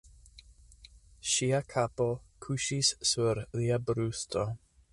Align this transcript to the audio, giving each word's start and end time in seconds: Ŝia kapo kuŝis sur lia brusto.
Ŝia 1.31 1.59
kapo 1.75 2.07
kuŝis 2.47 2.91
sur 3.11 3.43
lia 3.61 3.79
brusto. 3.91 4.47